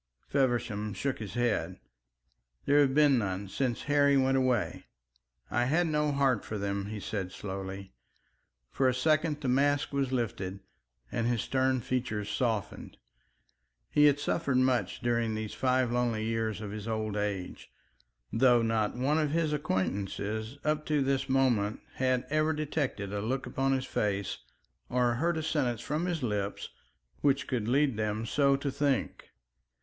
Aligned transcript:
Feversham 0.27 0.93
shook 0.95 1.19
his 1.19 1.35
head. 1.35 1.79
"There 2.65 2.79
have 2.81 2.95
been 2.95 3.19
none 3.19 3.47
since 3.49 3.83
Harry 3.83 4.17
went 4.17 4.35
away. 4.35 4.85
I 5.51 5.65
had 5.65 5.85
no 5.85 6.11
heart 6.11 6.43
for 6.43 6.57
them," 6.57 6.87
he 6.87 6.99
said 6.99 7.31
slowly. 7.31 7.93
For 8.71 8.89
a 8.89 8.95
second 8.95 9.39
the 9.41 9.47
mask 9.47 9.93
was 9.93 10.11
lifted 10.11 10.61
and 11.11 11.27
his 11.27 11.43
stern 11.43 11.81
features 11.81 12.31
softened. 12.31 12.97
He 13.91 14.05
had 14.05 14.19
suffered 14.19 14.57
much 14.57 15.01
during 15.01 15.35
these 15.35 15.53
five 15.53 15.91
lonely 15.91 16.25
years 16.25 16.61
of 16.61 16.71
his 16.71 16.87
old 16.87 17.15
age, 17.15 17.71
though 18.33 18.63
not 18.63 18.95
one 18.97 19.19
of 19.19 19.29
his 19.29 19.53
acquaintances 19.53 20.57
up 20.63 20.83
to 20.87 21.03
this 21.03 21.29
moment 21.29 21.79
had 21.97 22.25
ever 22.31 22.53
detected 22.53 23.13
a 23.13 23.21
look 23.21 23.45
upon 23.45 23.71
his 23.73 23.85
face 23.85 24.39
or 24.89 25.13
heard 25.13 25.37
a 25.37 25.43
sentence 25.43 25.81
from 25.81 26.07
his 26.07 26.23
lips 26.23 26.69
which 27.19 27.45
could 27.45 27.67
lead 27.67 27.97
them 27.97 28.25
so 28.25 28.55
to 28.55 28.71
think. 28.71 29.29